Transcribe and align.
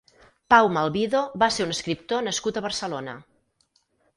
Pau 0.53 0.69
Malvido 0.77 1.21
va 1.45 1.49
ser 1.57 1.67
un 1.67 1.73
escriptor 1.75 2.27
nascut 2.29 2.59
a 2.59 2.65
Barcelona. 2.69 3.15